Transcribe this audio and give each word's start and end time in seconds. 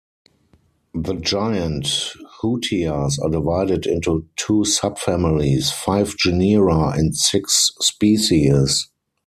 The 0.95 1.13
giant 1.13 1.85
hutias 2.41 3.21
are 3.21 3.29
divided 3.29 3.85
into 3.85 4.27
two 4.35 4.63
subfamilies, 4.65 5.71
five 5.71 6.17
genera, 6.17 6.87
and 6.97 7.15
six 7.15 7.69
species. 7.81 8.87